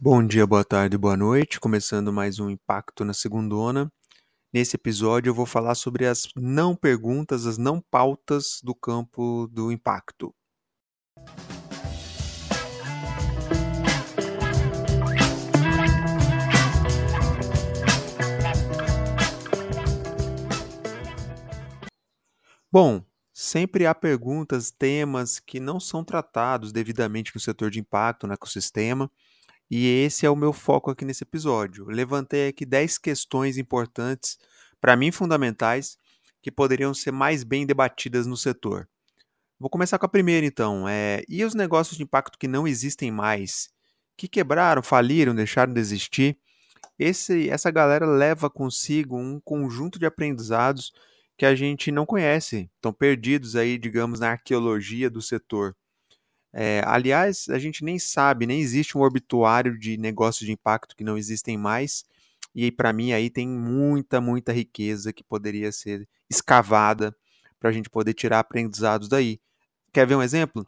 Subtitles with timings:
[0.00, 1.58] Bom dia, boa tarde, boa noite.
[1.58, 3.92] Começando mais um Impacto na Segundona.
[4.52, 9.72] Nesse episódio eu vou falar sobre as não perguntas, as não pautas do campo do
[9.72, 10.32] impacto.
[22.70, 23.02] Bom,
[23.34, 29.10] sempre há perguntas, temas que não são tratados devidamente no setor de impacto, no ecossistema,
[29.70, 31.86] e esse é o meu foco aqui nesse episódio.
[31.86, 34.38] Levantei aqui 10 questões importantes,
[34.80, 35.98] para mim fundamentais,
[36.42, 38.88] que poderiam ser mais bem debatidas no setor.
[39.58, 40.88] Vou começar com a primeira, então.
[40.88, 43.68] É, e os negócios de impacto que não existem mais?
[44.16, 46.38] Que quebraram, faliram, deixaram de existir?
[46.98, 50.92] Esse, essa galera leva consigo um conjunto de aprendizados
[51.36, 55.76] que a gente não conhece, estão perdidos aí, digamos, na arqueologia do setor.
[56.52, 61.04] É, aliás, a gente nem sabe, nem existe um obituário de negócios de impacto que
[61.04, 62.04] não existem mais.
[62.54, 67.14] E para mim aí tem muita, muita riqueza que poderia ser escavada
[67.60, 69.40] para a gente poder tirar aprendizados daí.
[69.92, 70.66] Quer ver um exemplo?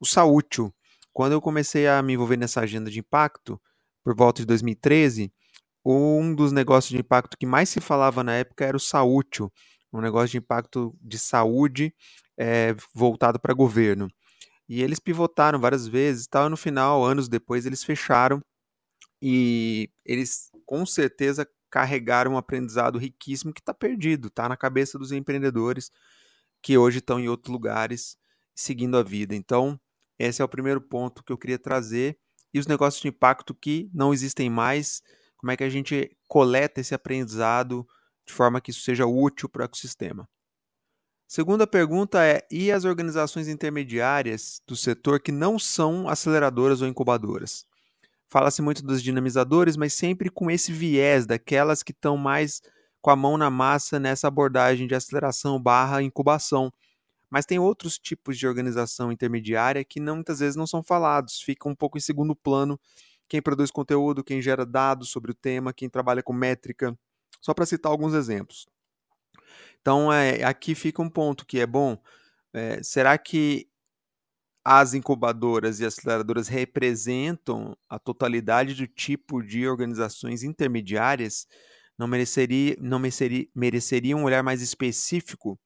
[0.00, 0.72] O Saútil.
[1.12, 3.60] Quando eu comecei a me envolver nessa agenda de impacto,
[4.02, 5.32] por volta de 2013,
[5.84, 9.52] um dos negócios de impacto que mais se falava na época era o Saútil
[9.92, 11.94] um negócio de impacto de saúde
[12.36, 14.08] é, voltado para governo.
[14.68, 18.40] E eles pivotaram várias vezes, tal, e no final, anos depois, eles fecharam
[19.20, 25.12] e eles com certeza carregaram um aprendizado riquíssimo que está perdido, está na cabeça dos
[25.12, 25.90] empreendedores
[26.62, 28.16] que hoje estão em outros lugares
[28.54, 29.34] seguindo a vida.
[29.34, 29.80] Então,
[30.18, 32.18] esse é o primeiro ponto que eu queria trazer.
[32.54, 35.02] E os negócios de impacto que não existem mais,
[35.36, 37.86] como é que a gente coleta esse aprendizado
[38.26, 40.28] de forma que isso seja útil para o ecossistema.
[41.34, 47.64] Segunda pergunta é: e as organizações intermediárias do setor que não são aceleradoras ou incubadoras?
[48.28, 52.60] Fala-se muito dos dinamizadores, mas sempre com esse viés daquelas que estão mais
[53.00, 56.70] com a mão na massa nessa abordagem de aceleração barra incubação.
[57.30, 61.72] Mas tem outros tipos de organização intermediária que não, muitas vezes não são falados, ficam
[61.72, 62.78] um pouco em segundo plano.
[63.26, 66.94] Quem produz conteúdo, quem gera dados sobre o tema, quem trabalha com métrica,
[67.40, 68.66] só para citar alguns exemplos.
[69.82, 71.98] Então, é, aqui fica um ponto que é bom.
[72.54, 73.68] É, será que
[74.64, 81.46] as incubadoras e aceleradoras representam a totalidade do tipo de organizações intermediárias?
[81.98, 85.58] Não mereceria, não mereceria, mereceria um olhar mais específico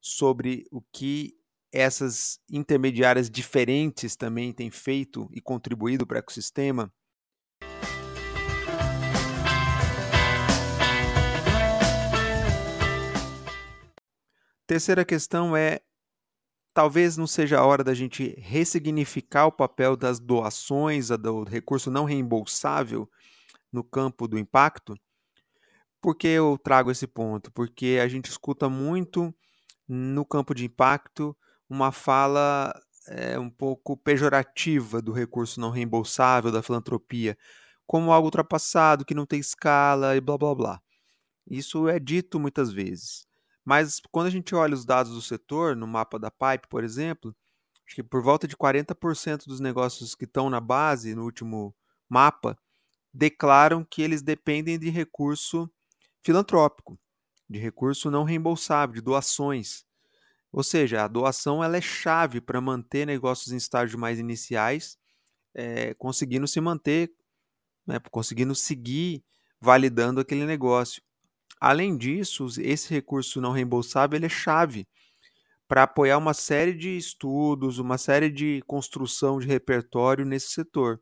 [0.00, 1.34] sobre o que
[1.72, 6.92] essas intermediárias diferentes também têm feito e contribuído para o ecossistema?
[14.72, 15.80] Terceira questão é:
[16.72, 22.06] talvez não seja a hora da gente ressignificar o papel das doações, do recurso não
[22.06, 23.06] reembolsável
[23.70, 24.94] no campo do impacto?
[26.00, 27.52] Por que eu trago esse ponto?
[27.52, 29.34] Porque a gente escuta muito
[29.86, 31.36] no campo de impacto
[31.68, 32.72] uma fala
[33.08, 37.36] é, um pouco pejorativa do recurso não reembolsável, da filantropia,
[37.86, 40.82] como algo ultrapassado, que não tem escala e blá blá blá.
[41.46, 43.30] Isso é dito muitas vezes.
[43.64, 47.34] Mas quando a gente olha os dados do setor, no mapa da Pipe, por exemplo,
[47.86, 51.74] acho que por volta de 40% dos negócios que estão na base, no último
[52.08, 52.58] mapa,
[53.12, 55.70] declaram que eles dependem de recurso
[56.22, 56.98] filantrópico,
[57.48, 59.84] de recurso não reembolsável, de doações.
[60.50, 64.98] Ou seja, a doação ela é chave para manter negócios em estágios mais iniciais,
[65.54, 67.12] é, conseguindo se manter,
[67.86, 69.24] né, conseguindo seguir
[69.60, 71.02] validando aquele negócio.
[71.64, 74.84] Além disso, esse recurso não reembolsável ele é chave
[75.68, 81.00] para apoiar uma série de estudos, uma série de construção de repertório nesse setor.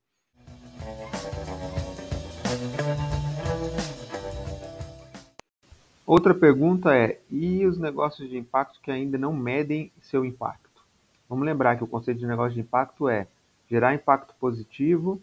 [6.04, 10.82] Outra pergunta é: e os negócios de impacto que ainda não medem seu impacto?
[11.26, 13.26] Vamos lembrar que o conceito de negócio de impacto é
[13.66, 15.22] gerar impacto positivo,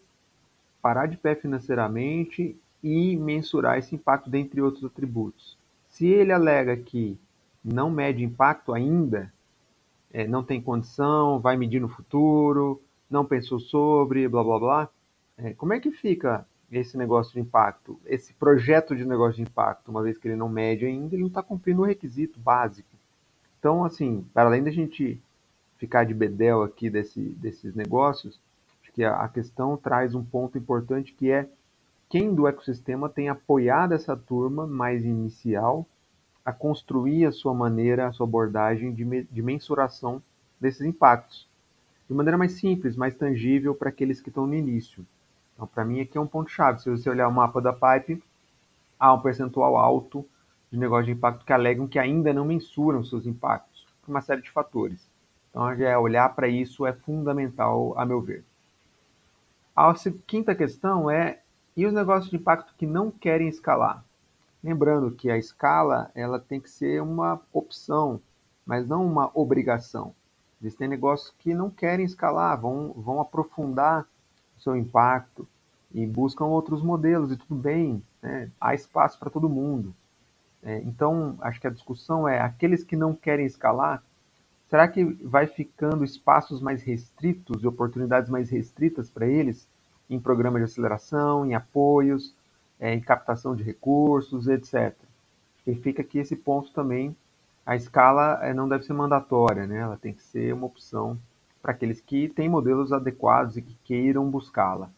[0.82, 5.58] parar de pé financeiramente e mensurar esse impacto dentre outros atributos.
[5.90, 7.18] Se ele alega que
[7.64, 9.32] não mede impacto ainda,
[10.12, 14.90] é, não tem condição, vai medir no futuro, não pensou sobre, blá blá blá,
[15.38, 19.90] é, como é que fica esse negócio de impacto, esse projeto de negócio de impacto,
[19.90, 22.90] uma vez que ele não mede ainda, ele não está cumprindo o requisito básico.
[23.60, 25.20] Então, assim, para além da gente
[25.78, 28.40] ficar de bedel aqui desse, desses negócios,
[28.82, 31.48] acho que a, a questão traz um ponto importante que é
[32.10, 35.86] quem do ecossistema tem apoiado essa turma mais inicial
[36.46, 40.22] a construir a sua maneira, a sua abordagem de, de mensuração
[40.60, 41.48] desses impactos,
[42.08, 45.06] de maneira mais simples, mais tangível para aqueles que estão no início.
[45.54, 46.82] Então, para mim, aqui é um ponto-chave.
[46.82, 48.24] Se você olhar o mapa da Pipe,
[48.98, 50.26] há um percentual alto
[50.72, 54.42] de negócios de impacto que alegam que ainda não mensuram seus impactos, por uma série
[54.42, 55.10] de fatores.
[55.50, 58.46] Então, é olhar para isso é fundamental, a meu ver.
[59.76, 59.94] A
[60.26, 61.42] quinta questão é,
[61.78, 64.04] e os negócios de impacto que não querem escalar?
[64.64, 68.20] Lembrando que a escala ela tem que ser uma opção,
[68.66, 70.16] mas não uma obrigação.
[70.60, 74.08] Existem negócios que não querem escalar, vão, vão aprofundar
[74.58, 75.48] o seu impacto
[75.94, 78.50] e buscam outros modelos, e tudo bem, né?
[78.60, 79.94] há espaço para todo mundo.
[80.64, 84.04] É, então, acho que a discussão é: aqueles que não querem escalar,
[84.68, 89.70] será que vai ficando espaços mais restritos e oportunidades mais restritas para eles
[90.10, 92.36] em programas de aceleração, em apoios,
[92.80, 94.96] é, em captação de recursos, etc.
[95.66, 97.16] E fica aqui esse ponto também
[97.68, 99.80] a escala eh, não deve ser mandatória, né?
[99.80, 101.20] ela tem que ser uma opção
[101.62, 104.90] para aqueles que têm modelos adequados e que queiram buscá-la.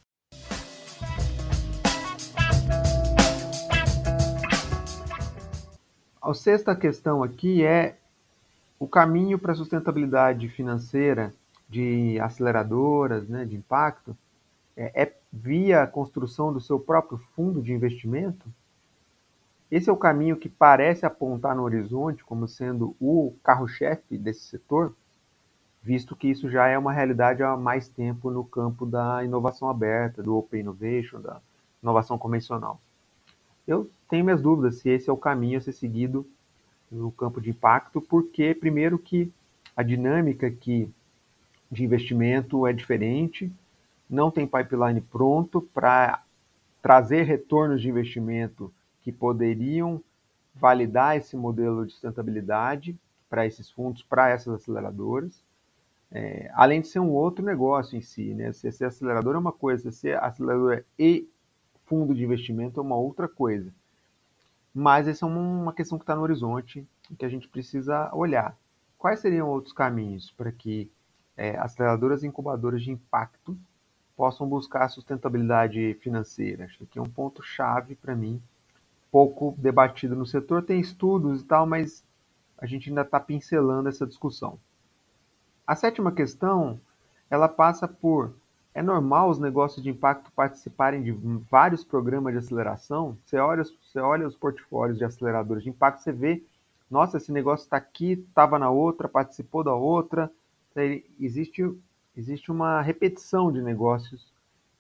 [6.22, 7.98] A sexta questão aqui é
[8.78, 11.34] o caminho para a sustentabilidade financeira
[11.68, 14.16] de aceleradoras, né, de impacto,
[14.80, 18.48] é, é via construção do seu próprio fundo de investimento?
[19.70, 24.96] Esse é o caminho que parece apontar no horizonte como sendo o carro-chefe desse setor,
[25.84, 30.24] visto que isso já é uma realidade há mais tempo no campo da inovação aberta,
[30.24, 31.42] do Open Innovation, da
[31.84, 32.82] inovação convencional.
[33.68, 36.26] Eu tenho minhas dúvidas se esse é o caminho a ser seguido
[36.90, 39.32] no campo de impacto, porque, primeiro, que
[39.76, 40.92] a dinâmica aqui
[41.70, 43.52] de investimento é diferente,
[44.10, 46.24] não tem pipeline pronto para
[46.82, 50.02] trazer retornos de investimento que poderiam
[50.56, 52.98] validar esse modelo de sustentabilidade
[53.30, 55.44] para esses fundos, para essas aceleradoras,
[56.12, 58.52] é, além de ser um outro negócio em si, né?
[58.52, 61.30] Ser, ser acelerador é uma coisa, ser aceleradora e
[61.86, 63.72] fundo de investimento é uma outra coisa.
[64.74, 68.58] Mas essa é uma questão que está no horizonte e que a gente precisa olhar.
[68.98, 70.92] Quais seriam outros caminhos para que
[71.38, 73.58] é, aceleradoras e incubadoras de impacto
[74.20, 76.66] possam buscar sustentabilidade financeira?
[76.66, 78.42] Acho que é um ponto chave para mim
[79.10, 80.62] pouco debatido no setor.
[80.62, 82.04] Tem estudos e tal, mas
[82.58, 84.60] a gente ainda está pincelando essa discussão.
[85.66, 86.82] A sétima questão,
[87.30, 88.34] ela passa por
[88.74, 91.14] é normal os negócios de impacto participarem de
[91.50, 93.18] vários programas de aceleração?
[93.26, 96.44] Você olha, você olha os portfólios de aceleradores de impacto, você vê,
[96.92, 100.30] nossa, esse negócio está aqui, estava na outra, participou da outra.
[101.18, 101.64] Existe,
[102.20, 104.32] existe uma repetição de negócios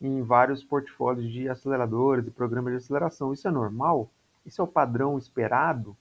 [0.01, 3.33] em vários portfólios de aceleradores e programas de aceleração.
[3.33, 4.09] Isso é normal?
[4.45, 5.95] Isso é o padrão esperado?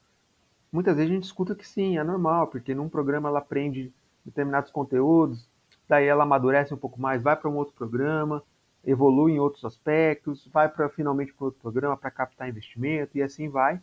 [0.70, 3.93] Muitas vezes a gente escuta que sim, é normal, porque num programa ela aprende
[4.25, 5.49] determinados conteúdos,
[5.88, 8.43] daí ela amadurece um pouco mais, vai para um outro programa,
[8.85, 13.49] evolui em outros aspectos, vai para finalmente para outro programa para captar investimento e assim
[13.49, 13.81] vai.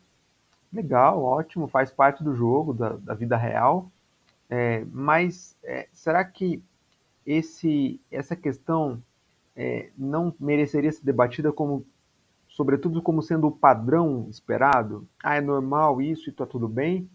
[0.71, 3.89] Legal, ótimo, faz parte do jogo, da, da vida real.
[4.49, 6.61] É, mas é, será que
[7.25, 9.01] esse, essa questão
[9.55, 11.85] é, não mereceria ser debatida como
[12.47, 17.09] sobretudo como sendo o padrão esperado, ah, é normal isso e está tudo bem,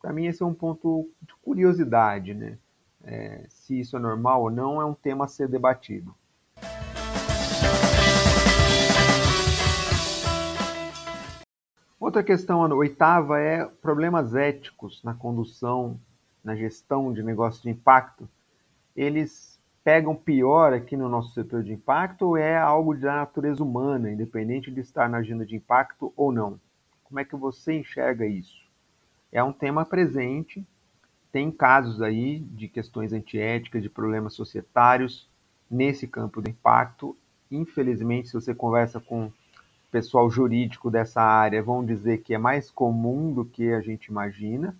[0.00, 2.56] para mim esse é um ponto de curiosidade, né?
[3.04, 6.14] É, se isso é normal ou não é um tema a ser debatido.
[12.00, 16.00] Outra questão, a oitava, é problemas éticos na condução,
[16.42, 18.28] na gestão de negócios de impacto.
[18.98, 24.10] Eles pegam pior aqui no nosso setor de impacto ou é algo da natureza humana,
[24.10, 26.60] independente de estar na agenda de impacto ou não?
[27.04, 28.66] Como é que você enxerga isso?
[29.30, 30.66] É um tema presente,
[31.30, 35.28] tem casos aí de questões antiéticas, de problemas societários
[35.70, 37.16] nesse campo do impacto.
[37.52, 39.30] Infelizmente, se você conversa com
[39.92, 44.74] pessoal jurídico dessa área, vão dizer que é mais comum do que a gente imagina,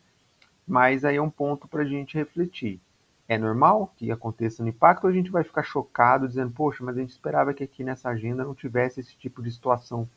[0.67, 2.81] mas aí é um ponto para a gente refletir
[3.29, 6.97] é normal que aconteça no impacto ou a gente vai ficar chocado dizendo, poxa, mas
[6.97, 10.09] a gente esperava que aqui nessa agenda não tivesse esse tipo de situação?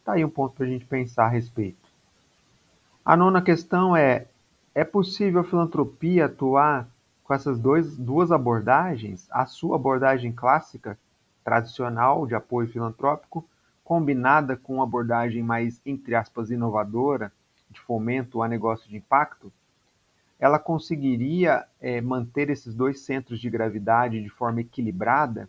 [0.00, 1.86] Está aí um ponto para a gente pensar a respeito.
[3.04, 4.26] A nona questão é:
[4.74, 6.88] é possível a filantropia atuar
[7.22, 9.28] com essas dois, duas abordagens?
[9.30, 10.98] A sua abordagem clássica,
[11.44, 13.46] tradicional, de apoio filantrópico,
[13.84, 17.30] combinada com uma abordagem mais, entre aspas, inovadora,
[17.70, 19.52] de fomento a negócio de impacto?
[20.38, 25.48] Ela conseguiria é, manter esses dois centros de gravidade de forma equilibrada?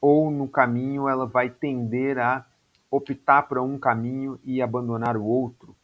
[0.00, 2.44] Ou no caminho ela vai tender a
[2.90, 5.76] optar por um caminho e abandonar o outro?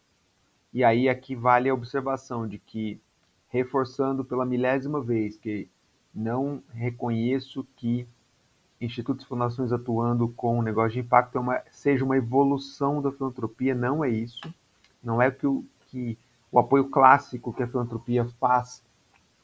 [0.72, 3.00] E aí aqui vale a observação de que,
[3.48, 5.68] reforçando pela milésima vez, que
[6.14, 8.06] não reconheço que
[8.80, 13.12] institutos e fundações atuando com o negócio de impacto é uma, seja uma evolução da
[13.12, 14.52] filantropia, não é isso.
[15.02, 15.46] Não é que
[15.88, 16.16] que
[16.52, 18.82] o apoio clássico que a filantropia faz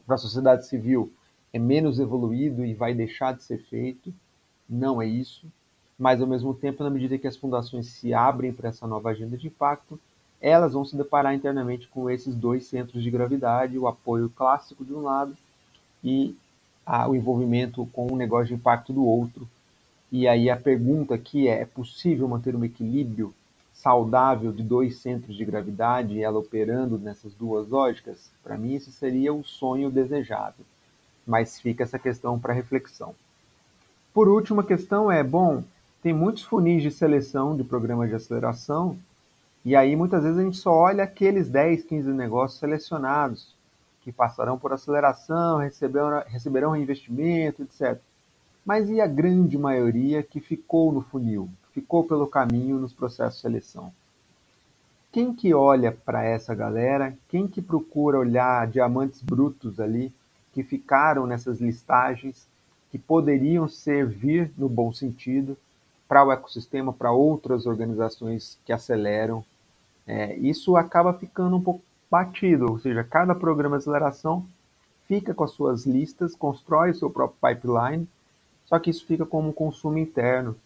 [0.05, 1.13] para a sociedade civil
[1.53, 4.13] é menos evoluído e vai deixar de ser feito.
[4.69, 5.47] Não é isso.
[5.99, 9.37] Mas, ao mesmo tempo, na medida que as fundações se abrem para essa nova agenda
[9.37, 9.99] de impacto,
[10.41, 14.93] elas vão se deparar internamente com esses dois centros de gravidade, o apoio clássico de
[14.93, 15.35] um lado
[16.05, 16.37] e
[16.85, 19.49] a, o envolvimento com o negócio de impacto do outro.
[20.13, 23.35] E aí a pergunta aqui é: é possível manter um equilíbrio
[23.77, 28.31] saudável de dois centros de gravidade e ela operando nessas duas lógicas?
[28.43, 30.65] Para mim, esse seria o sonho desejado.
[31.27, 33.15] Mas fica essa questão para reflexão.
[34.15, 35.63] Por último, a questão é: bom,
[36.03, 38.99] tem muitos funis de seleção de programas de aceleração,
[39.65, 43.55] e aí muitas vezes a gente só olha aqueles 10, 15 negócios selecionados
[44.01, 48.01] que passarão por aceleração, receberão, receberão reinvestimento, etc.
[48.65, 53.43] Mas e a grande maioria que ficou no funil, ficou pelo caminho nos processos de
[53.43, 53.93] seleção?
[55.13, 57.15] Quem que olha para essa galera?
[57.29, 60.11] Quem que procura olhar diamantes brutos ali
[60.55, 62.49] que ficaram nessas listagens
[62.91, 65.55] que poderiam servir no bom sentido
[66.09, 69.45] para o ecossistema, para outras organizações que aceleram?
[70.07, 74.47] É, isso acaba ficando um pouco batido, ou seja, cada programa de aceleração
[75.07, 78.09] fica com as suas listas, constrói o seu próprio pipeline,
[78.65, 80.57] só que isso fica como um consumo interno.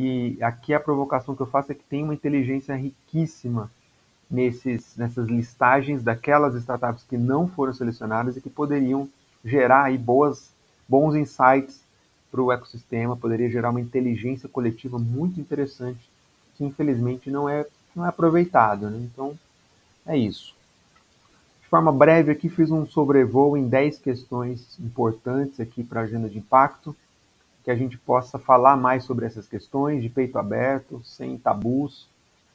[0.00, 3.68] E aqui a provocação que eu faço é que tem uma inteligência riquíssima
[4.30, 9.08] nesses, nessas listagens daquelas startups que não foram selecionadas e que poderiam
[9.44, 10.52] gerar aí boas,
[10.88, 11.80] bons insights
[12.30, 16.08] para o ecossistema, poderia gerar uma inteligência coletiva muito interessante
[16.54, 18.88] que infelizmente não é, não é aproveitado.
[18.88, 19.00] Né?
[19.12, 19.36] Então
[20.06, 20.54] é isso.
[21.60, 26.28] De forma breve aqui fiz um sobrevoo em 10 questões importantes aqui para a agenda
[26.28, 26.94] de impacto,
[27.68, 32.08] que a gente possa falar mais sobre essas questões de peito aberto, sem tabus,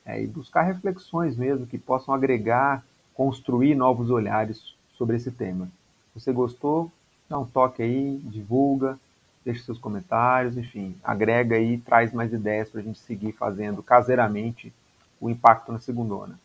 [0.04, 5.68] é, e buscar reflexões mesmo que possam agregar, construir novos olhares sobre esse tema.
[6.12, 6.92] Se você gostou,
[7.30, 8.98] dá um toque aí, divulga,
[9.46, 14.74] deixe seus comentários, enfim, agrega aí, traz mais ideias para a gente seguir fazendo caseiramente
[15.22, 16.40] o impacto na segundona.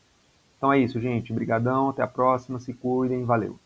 [0.59, 1.33] Então é isso, gente.
[1.33, 3.59] Obrigadão, até a próxima, se cuidem, valeu.